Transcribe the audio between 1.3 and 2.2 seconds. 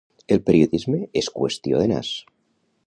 qüestió de nas.